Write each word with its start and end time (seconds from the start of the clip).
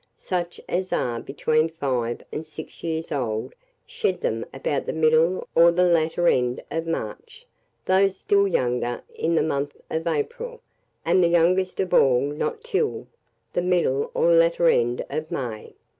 Such 0.17 0.59
as 0.67 0.91
are 0.91 1.19
between 1.19 1.69
five 1.69 2.23
and 2.31 2.43
six 2.43 2.83
years 2.83 3.11
old 3.11 3.53
shed 3.85 4.21
them 4.21 4.47
about 4.51 4.87
the 4.87 4.93
middle 4.93 5.47
or 5.53 5.69
latter 5.71 6.27
end 6.27 6.59
of 6.71 6.87
March; 6.87 7.45
those 7.85 8.17
still 8.17 8.47
younger 8.47 9.03
in 9.13 9.35
the 9.35 9.43
month 9.43 9.77
of 9.91 10.07
April; 10.07 10.59
and 11.05 11.23
the 11.23 11.27
youngest 11.27 11.79
of 11.79 11.93
all 11.93 12.19
not 12.21 12.63
till 12.63 13.05
the 13.53 13.61
middle 13.61 14.09
or 14.15 14.31
latter 14.33 14.67
end 14.69 15.05
of 15.07 15.29
May. 15.29 15.75